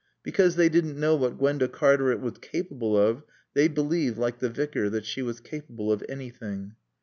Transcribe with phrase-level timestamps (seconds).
[0.23, 3.21] Because they didn't know what Gwenda Cartaret was capable of,
[3.53, 6.73] they believed, like the Vicar, that she was capable of anything.